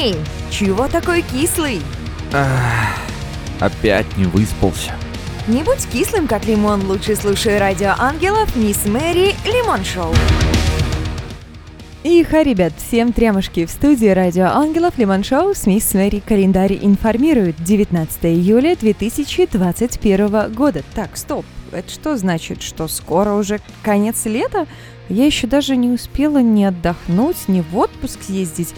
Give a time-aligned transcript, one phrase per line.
[0.00, 0.14] Эй,
[0.52, 1.80] чего такой кислый?
[2.32, 2.96] Ах,
[3.58, 4.92] опять не выспался.
[5.48, 10.14] Не будь кислым, как лимон, лучше слушай радио ангелов Мисс Мэри Лимон Шоу.
[12.04, 17.56] Иха, ребят, всем трямушки в студии Радио Ангелов Лимон Шоу с мисс Мэри Календарь информирует
[17.64, 20.84] 19 июля 2021 года.
[20.94, 24.68] Так, стоп, это что значит, что скоро уже конец лета?
[25.08, 28.74] Я еще даже не успела ни отдохнуть, ни в отпуск съездить.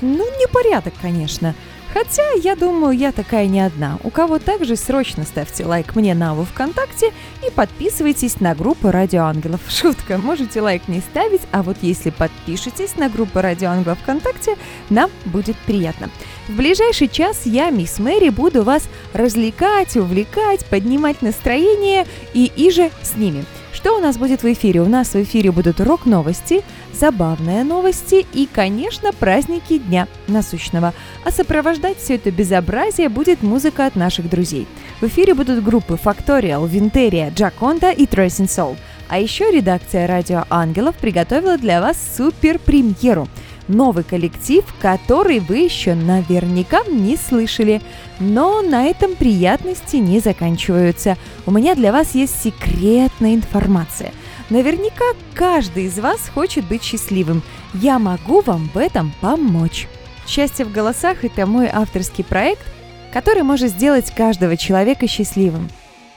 [0.00, 1.54] Ну, непорядок, конечно.
[1.94, 4.00] Хотя, я думаю, я такая не одна.
[4.02, 7.12] У кого также срочно ставьте лайк мне на Аву ВКонтакте
[7.46, 9.60] и подписывайтесь на группу Радио Ангелов.
[9.68, 14.56] Шутка, можете лайк не ставить, а вот если подпишетесь на группу Радио Ангелов ВКонтакте,
[14.90, 16.10] нам будет приятно.
[16.48, 23.14] В ближайший час я, мисс Мэри, буду вас развлекать, увлекать, поднимать настроение и иже с
[23.14, 23.44] ними.
[23.74, 24.82] Что у нас будет в эфире?
[24.82, 30.94] У нас в эфире будут рок-новости, забавные новости и, конечно, праздники Дня Насущного.
[31.24, 34.68] А сопровождать все это безобразие будет музыка от наших друзей.
[35.00, 38.76] В эфире будут группы Factorial, Винтерия, Джаконда и Tracing Soul.
[39.08, 43.28] А еще редакция «Радио Ангелов» приготовила для вас супер премьеру–
[43.68, 47.80] новый коллектив, который вы еще наверняка не слышали.
[48.20, 51.16] Но на этом приятности не заканчиваются.
[51.46, 54.12] У меня для вас есть секретная информация.
[54.50, 55.04] Наверняка
[55.34, 57.42] каждый из вас хочет быть счастливым.
[57.74, 59.88] Я могу вам в этом помочь.
[60.26, 62.66] «Счастье в голосах»— это мой авторский проект,
[63.12, 65.68] который может сделать каждого человека счастливым.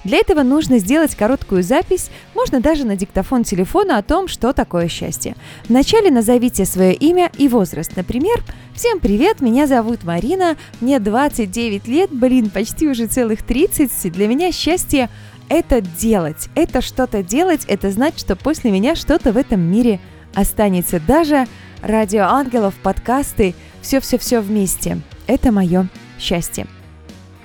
[0.04, 4.88] Для этого нужно сделать короткую запись, можно даже на диктофон телефона о том, что такое
[4.88, 5.36] счастье.
[5.68, 7.96] Вначале назовите свое имя и возраст.
[7.96, 8.42] Например,
[8.74, 14.12] «Всем привет, меня зовут Марина, мне 29 лет, блин, почти уже целых 30.
[14.12, 15.10] Для меня счастье–
[15.50, 20.00] это делать, это что-то делать, это знать, что после меня что-то в этом мире
[20.36, 21.00] останется.
[21.00, 21.48] Даже
[21.82, 25.00] радио ангелов, подкасты, все-все-все вместе.
[25.26, 25.88] Это мое
[26.20, 26.68] счастье.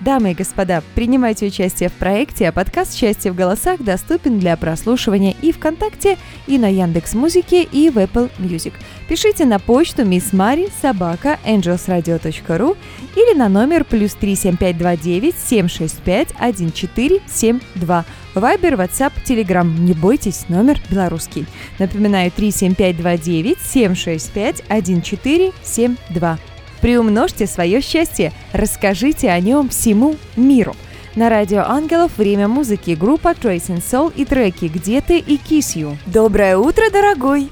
[0.04, 5.36] Дамы и господа, принимайте участие в проекте, а подкаст «Счастье в голосах» доступен для прослушивания
[5.42, 6.18] и ВКонтакте,
[6.48, 8.72] и на Яндекс Музыке, и в Apple Music.
[9.08, 12.76] Пишите на почту Miss Mari собака angelsradio.ru
[13.14, 18.04] или на номер плюс 37529 765 1472.
[18.34, 19.64] Вайбер, WhatsApp, Telegram.
[19.64, 21.46] Не бойтесь, номер белорусский.
[21.78, 26.38] Напоминаю, 37529 765 1472.
[26.82, 30.74] Приумножьте свое счастье, расскажите о нем всему миру.
[31.14, 35.96] На радио Ангелов время музыки, группа Tracing Soul и треки «Где ты» и «Kiss You».
[36.06, 37.50] Доброе утро, дорогой!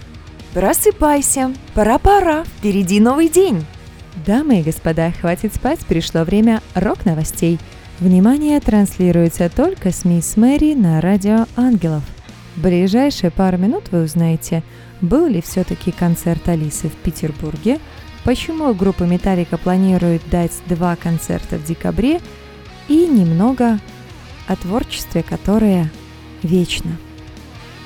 [0.53, 3.65] Просыпайся, пора-пора, впереди новый день.
[4.27, 7.61] Дамы и господа, хватит спать, пришло время рок-новостей.
[8.01, 12.03] Внимание, транслируется только с мисс Мэри на радио Ангелов.
[12.57, 14.65] В ближайшие пару минут вы узнаете,
[15.01, 17.79] был ли все-таки концерт Алисы в Петербурге–
[18.25, 22.21] почему группа Металлика планирует дать два концерта в декабре
[22.89, 23.79] и немного
[24.47, 25.91] о творчестве, которое
[26.43, 26.97] вечно.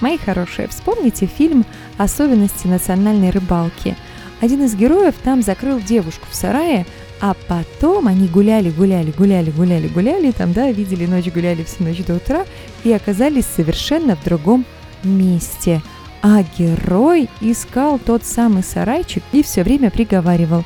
[0.00, 1.64] Мои хорошие, вспомните фильм
[1.98, 3.96] «Особенности национальной рыбалки».
[4.40, 6.86] Один из героев там закрыл девушку в сарае,
[7.20, 12.04] а потом они гуляли, гуляли, гуляли, гуляли, гуляли, там, да, видели ночь, гуляли всю ночь
[12.04, 12.44] до утра
[12.82, 14.64] и оказались совершенно в другом
[15.02, 15.80] месте–
[16.24, 20.64] а герой искал тот самый сарайчик и все время приговаривал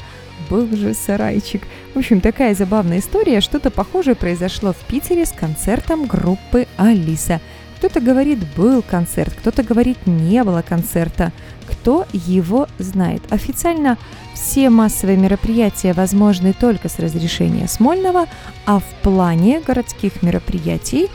[0.48, 1.62] «Был же сарайчик».
[1.94, 3.40] В общем, такая забавная история.
[3.40, 7.40] Что-то похожее произошло в Питере с концертом группы «Алиса».
[7.76, 11.32] Кто-то говорит, был концерт, кто-то говорит, не было концерта.
[11.68, 13.22] Кто его знает?
[13.30, 13.98] Официально
[14.34, 18.26] все массовые мероприятия возможны только с разрешения Смольного,
[18.64, 21.08] а в плане городских мероприятий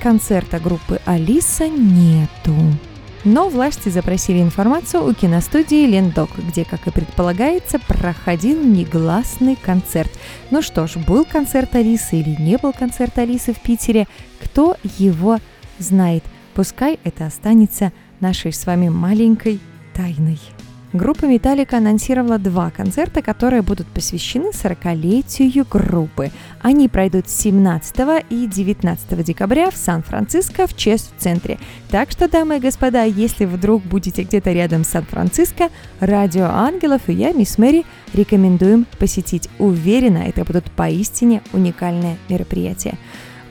[0.00, 2.54] концерта группы «Алиса» нету.
[3.24, 10.10] Но власти запросили информацию у киностудии «Лендок», где, как и предполагается, проходил негласный концерт.
[10.50, 14.06] Ну что ж, был концерт Алисы или не был концерт Алисы в Питере,
[14.42, 15.38] кто его
[15.78, 16.24] знает.
[16.54, 19.60] Пускай это останется нашей с вами маленькой
[19.94, 20.38] тайной.
[20.92, 26.32] Группа Металлика анонсировала два концерта, которые будут посвящены 40-летию группы.
[26.62, 31.60] Они пройдут 17 и 19 декабря в Сан-Франциско в Чест-центре.
[31.90, 35.68] Так что, дамы и господа, если вдруг будете где-то рядом с Сан-Франциско,
[36.00, 39.48] Радио Ангелов и я, мисс Мэри, рекомендуем посетить.
[39.60, 42.98] Уверена, это будут поистине уникальные мероприятия.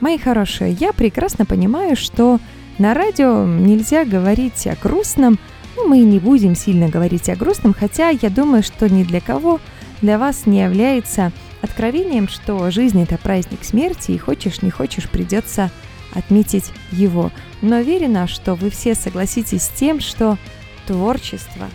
[0.00, 2.38] Мои хорошие, я прекрасно понимаю, что
[2.76, 5.38] на радио нельзя говорить о грустном,
[5.76, 9.60] мы не будем сильно говорить о грустном, хотя я думаю, что ни для кого
[10.02, 11.32] для вас не является
[11.62, 15.70] откровением, что жизнь это праздник смерти, и хочешь не хочешь придется
[16.14, 17.30] отметить его.
[17.62, 20.38] Но уверена, что вы все согласитесь с тем, что
[20.86, 21.68] творчество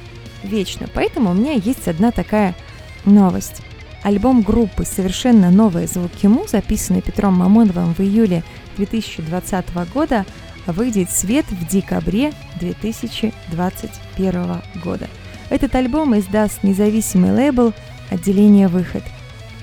[0.43, 0.87] вечно.
[0.93, 2.55] Поэтому у меня есть одна такая
[3.05, 3.61] новость.
[4.03, 8.43] Альбом группы «Совершенно новые звуки Му», записанный Петром Мамоновым в июле
[8.77, 10.25] 2020 года,
[10.67, 15.07] выйдет в свет в декабре 2021 года.
[15.49, 17.73] Этот альбом издаст независимый лейбл
[18.09, 19.03] «Отделение Выход».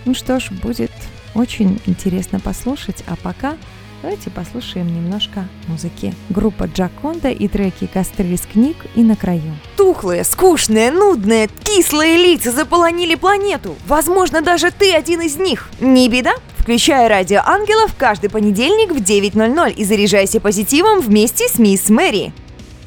[0.05, 0.93] Ну что ж, будет
[1.35, 3.57] очень интересно послушать, а пока
[4.03, 6.15] давайте послушаем немножко музыки.
[6.29, 9.57] Группа Джаконда и треки «Костры из книг» и «На краю».
[9.77, 13.77] Тухлые, скучные, нудные, кислые лица заполонили планету.
[13.87, 15.69] Возможно, даже ты один из них.
[15.81, 16.33] Не беда?
[16.63, 22.33] Включай радио ангелов каждый понедельник в 9.00 и заряжайся позитивом вместе с мисс Мэри.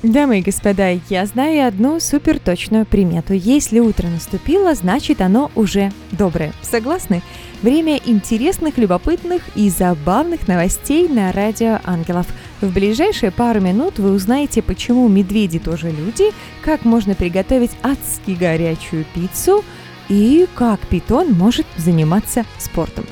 [0.01, 3.33] Дамы и господа, я знаю одну суперточную примету.
[3.33, 6.53] Если утро наступило, значит оно уже доброе.
[6.61, 7.21] Согласны?
[7.61, 12.27] Время интересных, любопытных и забавных новостей на радио Ангелов.
[12.61, 16.31] В ближайшие пару минут вы узнаете, почему медведи тоже люди,
[16.63, 19.65] как можно приготовить адски горячую пиццу
[20.07, 23.05] и как питон может заниматься спортом.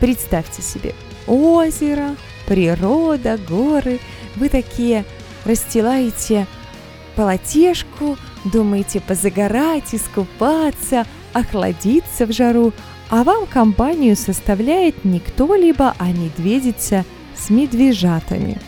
[0.00, 0.94] Представьте себе
[1.26, 2.16] озеро,
[2.46, 3.98] природа, горы.
[4.36, 5.04] Вы такие
[5.44, 6.46] расстилаете
[7.14, 12.72] полотешку, думаете позагорать, искупаться, охладиться в жару,
[13.08, 17.04] а вам компанию составляет не кто-либо, а медведица
[17.36, 18.60] с медвежатами.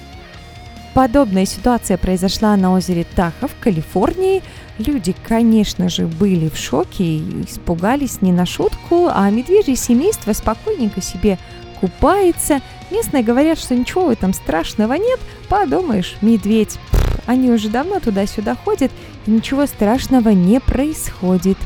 [0.99, 4.43] Подобная ситуация произошла на озере Таха в Калифорнии.
[4.79, 11.00] Люди, конечно же, были в шоке и испугались не на шутку, а медвежье семейство спокойненько
[11.00, 11.39] себе
[11.81, 12.62] купается.
[12.91, 15.21] Местные говорят, что ничего в этом страшного нет.
[15.49, 16.81] Подумаешь, медведь.
[17.27, 18.91] они уже давно туда-сюда ходят,
[19.27, 21.59] и ничего страшного не происходит.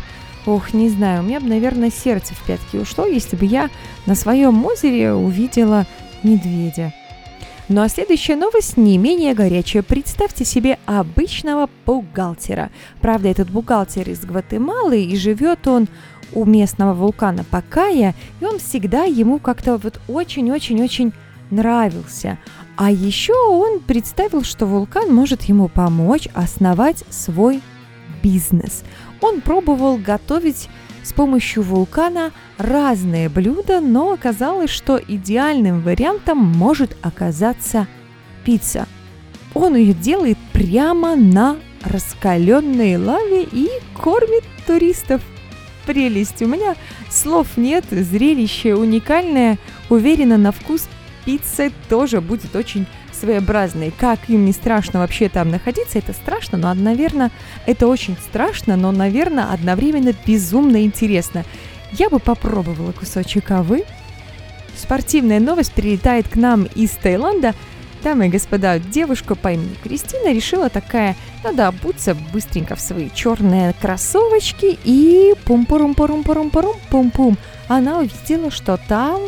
[0.44, 3.70] Ох, не знаю, у меня бы, наверное, сердце в пятки ушло, если бы я
[4.04, 5.86] на своем озере увидела
[6.22, 6.92] медведя.
[7.68, 9.82] Ну а следующая новость не менее горячая.
[9.82, 12.70] Представьте себе обычного бухгалтера.
[13.00, 15.88] Правда, этот бухгалтер из Гватемалы, и живет он
[16.32, 21.12] у местного вулкана Пакая, и он всегда ему как-то вот очень-очень-очень
[21.50, 22.38] нравился.
[22.76, 27.60] А еще он представил, что вулкан может ему помочь основать свой
[28.22, 28.82] бизнес.
[29.20, 30.68] Он пробовал готовить
[31.02, 37.86] с помощью вулкана разные блюда, но оказалось, что идеальным вариантом может оказаться
[38.44, 38.86] пицца.
[39.54, 45.20] Он ее делает прямо на раскаленной лаве и кормит туристов
[45.86, 46.40] прелесть.
[46.42, 46.76] У меня
[47.10, 49.58] слов нет, зрелище уникальное.
[49.90, 50.88] Уверена, на вкус
[51.24, 52.86] пицца тоже будет очень
[53.22, 53.92] своеобразной.
[53.96, 57.30] Как им не страшно вообще там находиться, это страшно, но, наверное,
[57.66, 61.44] это очень страшно, но, наверное, одновременно безумно интересно.
[61.92, 63.84] Я бы попробовала кусочек, а вы?
[64.76, 67.54] Спортивная новость прилетает к нам из Таиланда–
[68.02, 71.14] Дамы и господа, девушка по имени Кристина решила такая,
[71.44, 77.38] надо обуться быстренько в свои черные кроссовочки и пум пурум пурум пурум пурум пум пум
[77.68, 79.20] Она увидела, что там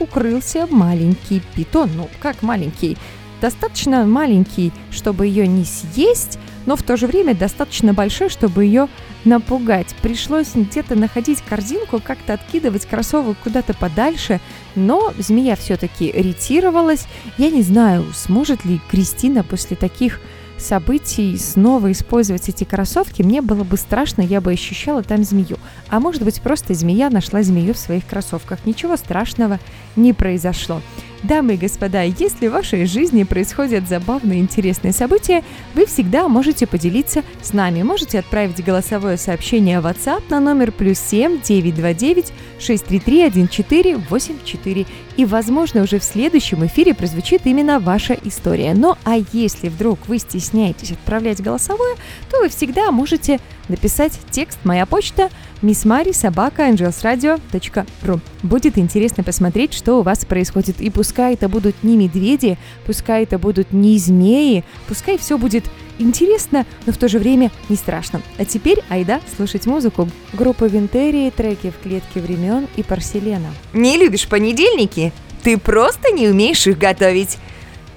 [0.00, 1.90] укрылся маленький питон.
[1.94, 2.96] Ну, как маленький?
[3.40, 8.88] Достаточно маленький, чтобы ее не съесть, но в то же время достаточно большой, чтобы ее
[9.24, 9.94] напугать.
[10.00, 14.40] Пришлось где-то находить корзинку, как-то откидывать кроссовок куда-то подальше,
[14.74, 17.06] но змея все-таки ретировалась.
[17.36, 20.20] Я не знаю, сможет ли Кристина после таких
[20.58, 25.58] событий снова использовать эти кроссовки, мне было бы страшно, я бы ощущала там змею.
[25.88, 28.64] А может быть, просто змея нашла змею в своих кроссовках.
[28.64, 29.58] Ничего страшного
[29.94, 30.80] не произошло.
[31.26, 35.42] Дамы и господа, если в вашей жизни происходят забавные и интересные события,
[35.74, 37.82] вы всегда можете поделиться с нами.
[37.82, 44.86] Можете отправить голосовое сообщение в WhatsApp на номер плюс 7 929 633 1484.
[45.16, 48.74] И, возможно, уже в следующем эфире прозвучит именно ваша история.
[48.74, 51.96] Ну а если вдруг вы стесняетесь отправлять голосовое,
[52.30, 55.30] то вы всегда можете написать текст «Моя почта»
[55.62, 58.20] missmari собака angelsradio.ru.
[58.42, 60.80] Будет интересно посмотреть, что у вас происходит.
[60.80, 65.64] И пускай это будут не медведи, пускай это будут не змеи, пускай все будет
[65.98, 68.20] интересно, но в то же время не страшно.
[68.38, 70.08] А теперь, айда, слушать музыку.
[70.32, 73.50] Группа Винтерии, треки в клетке времен и Парселена.
[73.72, 75.12] Не любишь понедельники?
[75.42, 77.38] Ты просто не умеешь их готовить.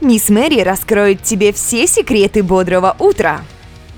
[0.02, 3.42] Мисс Мэри раскроет тебе все секреты бодрого утра.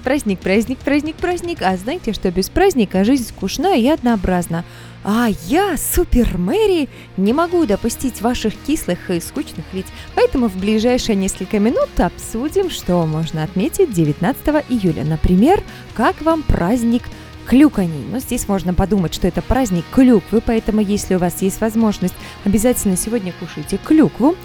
[0.04, 1.58] Праздник, праздник, праздник, праздник.
[1.62, 4.66] А знаете, что без праздника жизнь скучна и однообразна.
[5.04, 9.86] А я, Супер Мэри, не могу допустить ваших кислых и скучных лиц.
[10.16, 15.04] Поэтому в ближайшие несколько минут обсудим, что можно отметить 19 июля.
[15.04, 15.64] Например,
[15.96, 17.04] как вам праздник
[17.46, 18.06] клюканий.
[18.10, 22.14] Но здесь можно подумать, что это праздник клюквы, поэтому если у вас есть возможность,
[22.46, 24.36] обязательно сегодня кушайте клюкву.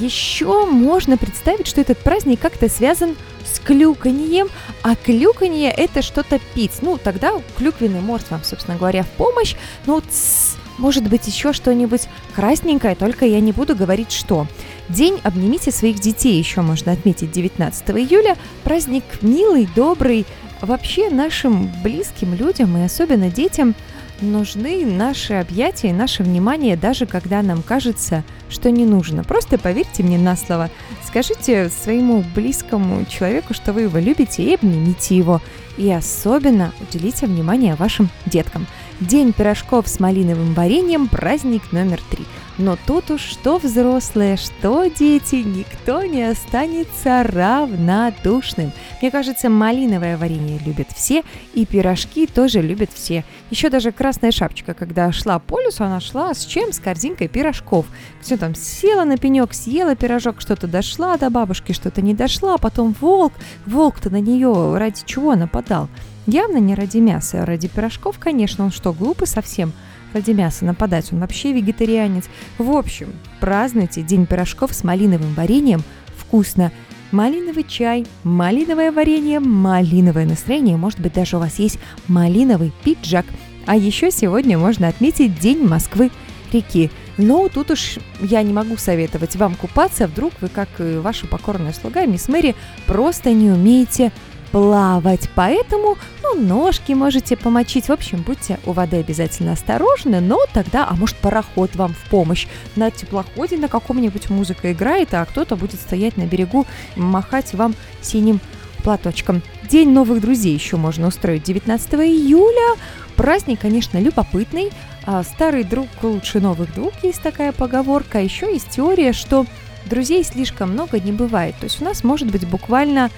[0.00, 4.48] Еще можно представить, что этот праздник как-то связан с клюканьем,
[4.82, 6.72] а клюканье это что-то пить.
[6.82, 9.54] Ну, тогда клюквенный морс вам, собственно говоря, в помощь.
[9.86, 14.46] Ну, тс, может быть, еще что-нибудь красненькое, только я не буду говорить, что.
[14.88, 18.36] День «Обнимите своих детей» еще можно отметить 19 июля.
[18.62, 20.26] Праздник милый, добрый.
[20.60, 23.74] Вообще нашим близким людям и особенно детям
[24.20, 29.24] нужны наши объятия и наше внимание, даже когда нам кажется, что не нужно.
[29.24, 30.70] Просто поверьте мне на слово.
[31.04, 35.40] Скажите своему близкому человеку, что вы его любите, и обнимите его.
[35.76, 38.66] И особенно уделите внимание вашим деткам.
[39.00, 42.24] День пирожков с малиновым вареньем– праздник номер три–
[42.58, 48.72] но тут уж что взрослые, что дети, никто не останется равнодушным.
[49.00, 51.22] Мне кажется, малиновое варенье любят все,
[51.52, 53.24] и пирожки тоже любят все.
[53.50, 56.72] Еще даже красная шапочка, когда шла по лесу, она шла с чем?
[56.72, 57.86] С корзинкой пирожков.
[58.22, 62.58] Все там села на пенек, съела пирожок, что-то дошла до бабушки, что-то не дошла, а
[62.58, 63.34] потом волк.
[63.66, 65.88] Волк-то на нее ради чего нападал?
[66.26, 69.72] Явно не ради мяса, а ради пирожков, конечно, он что, глупый совсем–
[70.16, 72.24] ради мяса нападать, он вообще вегетарианец.
[72.58, 75.82] В общем, празднуйте День пирожков с малиновым вареньем
[76.16, 76.72] вкусно.
[77.12, 83.26] Малиновый чай, малиновое варенье, малиновое настроение, может быть даже у вас есть малиновый пиджак.
[83.66, 86.10] А еще сегодня можно отметить День Москвы
[86.52, 86.90] реки.
[87.18, 91.72] Но тут уж я не могу советовать вам купаться, вдруг вы, как и ваша покорная
[91.72, 92.54] слуга, мисс Мэри,
[92.86, 94.12] просто не умеете
[94.52, 97.88] плавать, поэтому, ну, ножки можете помочить.
[97.88, 102.46] В общем, будьте у воды обязательно осторожны, но тогда, а может, пароход вам в помощь.
[102.74, 108.40] На теплоходе на каком-нибудь музыка играет, а кто-то будет стоять на берегу, махать вам синим
[108.82, 109.42] платочком.
[109.68, 112.76] День новых друзей еще можно устроить 19 июля.
[113.16, 114.70] Праздник, конечно, любопытный.
[115.04, 118.20] А старый друг лучше новых двух, есть такая поговорка.
[118.20, 119.46] Еще есть теория, что
[119.86, 121.54] друзей слишком много не бывает.
[121.58, 123.10] То есть у нас может быть буквально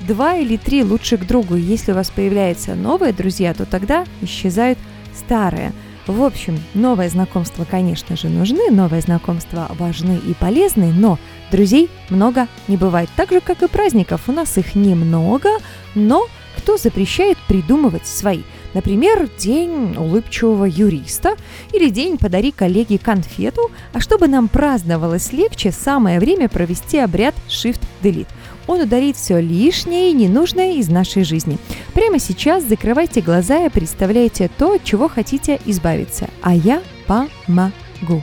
[0.00, 1.56] два или три лучше к другу.
[1.56, 4.78] Если у вас появляются новые друзья, то тогда исчезают
[5.14, 5.72] старые.
[6.06, 11.18] В общем, новые знакомства, конечно же, нужны, новые знакомства важны и полезны, но
[11.50, 13.10] друзей много не бывает.
[13.16, 15.48] Так же, как и праздников, у нас их немного,
[15.96, 16.26] но
[16.56, 18.42] кто запрещает придумывать свои?
[18.72, 21.34] Например, день улыбчивого юриста
[21.72, 28.28] или день «Подари коллеге конфету», а чтобы нам праздновалось легче, самое время провести обряд Shift-Delete–
[28.66, 31.58] он ударит все лишнее и ненужное из нашей жизни.
[31.94, 36.28] Прямо сейчас закрывайте глаза и представляйте то, от чего хотите избавиться.
[36.42, 38.22] А я помогу.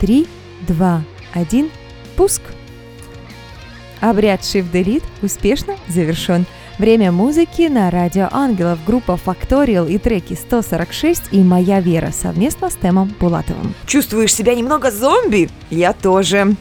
[0.00, 0.26] Три,
[0.66, 1.02] два,
[1.32, 1.70] один,
[2.16, 2.42] пуск.
[4.00, 6.46] Обряд Shift Delete успешно завершен.
[6.78, 12.74] Время музыки на радио Ангелов, группа Factorial и треки 146 и «Моя вера» совместно с
[12.74, 13.74] Темом Булатовым.
[13.86, 15.48] Чувствуешь себя немного зомби?
[15.70, 16.54] Я тоже.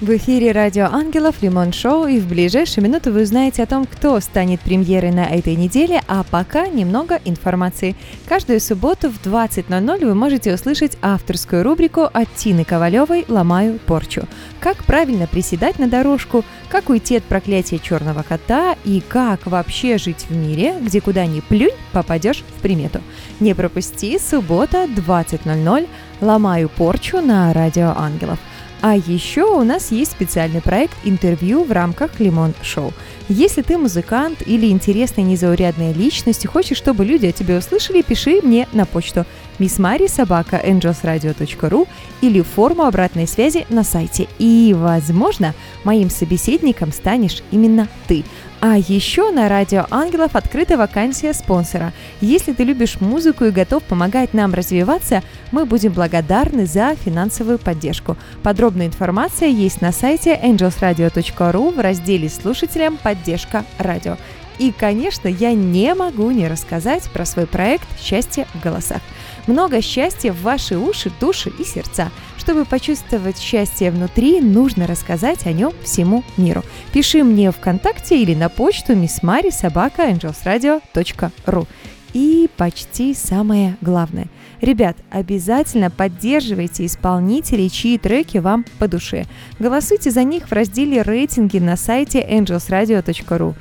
[0.00, 4.20] В эфире радио Ангелов Лимон Шоу, и в ближайшие минуты вы узнаете о том, кто
[4.20, 7.96] станет премьерой на этой неделе, а пока немного информации.
[8.28, 14.22] Каждую субботу в 20.00 вы можете услышать авторскую рубрику от Тины Ковалевой «Ломаю порчу».
[14.60, 20.26] Как правильно приседать на дорожку, как уйти от проклятия черного кота и как вообще жить
[20.28, 23.00] в мире, где куда ни плюнь, попадешь в примету.
[23.40, 25.88] Не пропусти, суббота 20.00
[26.20, 28.38] «Ломаю порчу» на радио Ангелов.
[28.80, 32.92] А еще у нас есть специальный проект интервью в рамках Лимон Шоу.
[33.28, 38.40] Если ты музыкант или интересная незаурядная личность и хочешь, чтобы люди о тебе услышали, пиши
[38.42, 39.26] мне на почту
[39.58, 41.88] missmari.angelsradio.ru
[42.20, 44.28] или форму обратной связи на сайте.
[44.38, 48.24] И, возможно, моим собеседником станешь именно ты.
[48.60, 51.92] А еще на Радио Ангелов открыта вакансия спонсора.
[52.20, 55.22] Если ты любишь музыку и готов помогать нам развиваться,
[55.52, 58.16] мы будем благодарны за финансовую поддержку.
[58.42, 64.16] Подробная информация есть на сайте angelsradio.ru в разделе «Слушателям поддержка радио».
[64.58, 69.00] И, конечно, я не могу не рассказать про свой проект «Счастье в голосах».
[69.48, 72.10] Много счастья в ваши уши, души и сердца.
[72.36, 76.62] Чтобы почувствовать счастье внутри, нужно рассказать о нем всему миру.
[76.92, 81.66] Пиши мне ВКонтакте или на почту missmari собака angelsradio.ru.
[82.12, 84.28] И почти самое главное.
[84.60, 89.24] Ребят, обязательно поддерживайте исполнителей, чьи треки вам по душе.
[89.58, 93.54] Голосуйте за них в разделе рейтинги на сайте angelsradio.ru.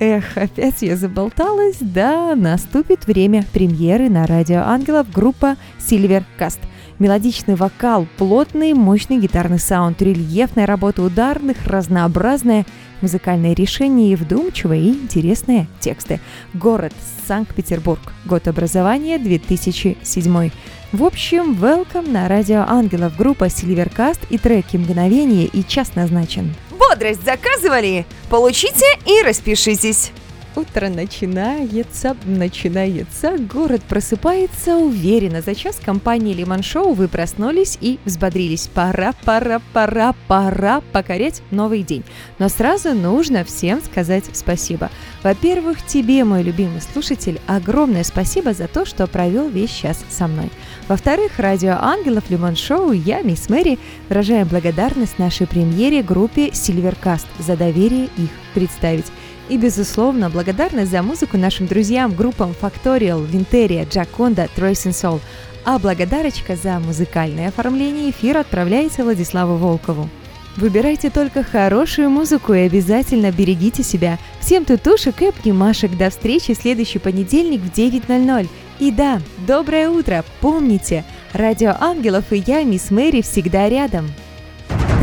[0.00, 1.76] Эх, опять я заболталась.
[1.80, 6.58] Да, наступит время премьеры на радио Ангелов группа Silver Cast.
[6.98, 12.66] Мелодичный вокал, плотный, мощный гитарный саунд, рельефная работа ударных, разнообразная
[13.00, 16.20] музыкальные решения и вдумчивые и интересные тексты.
[16.54, 16.92] Город
[17.26, 18.00] Санкт-Петербург.
[18.24, 20.50] Год образования 2007.
[20.92, 23.16] В общем, welcome на Радио Ангелов.
[23.16, 26.54] Группа Silvercast и треки «Мгновение» и «Час назначен».
[26.78, 28.06] Бодрость заказывали?
[28.30, 30.10] Получите и распишитесь.
[30.56, 35.42] Утро начинается, начинается, город просыпается уверенно.
[35.42, 38.68] За час компании Лимон Шоу вы проснулись и взбодрились.
[38.68, 42.04] Пора, пора, пора, пора покорять новый день.
[42.38, 44.90] Но сразу нужно всем сказать спасибо.
[45.24, 50.50] Во-первых, тебе, мой любимый слушатель, огромное спасибо за то, что провел весь час со мной.
[50.86, 57.56] Во-вторых, радио Ангелов Лимон Шоу, я, мисс Мэри, выражаем благодарность нашей премьере группе Silvercast за
[57.56, 59.06] доверие их представить.
[59.48, 65.20] И, безусловно, благодарность за музыку нашим друзьям, группам Factorial, Vinteria, Джаконда, Trace Soul.
[65.64, 70.08] А благодарочка за музыкальное оформление эфира отправляется Владиславу Волкову.
[70.56, 74.18] Выбирайте только хорошую музыку и обязательно берегите себя.
[74.40, 75.96] Всем тутушек и обнимашек.
[75.96, 78.48] До встречи в следующий понедельник в 9.00.
[78.78, 80.24] И да, доброе утро.
[80.40, 84.08] Помните, Радио Ангелов и я, мисс Мэри, всегда рядом.